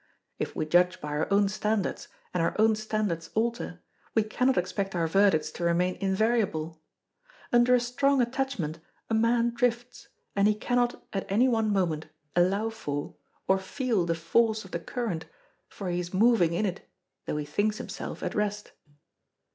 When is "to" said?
5.51-5.63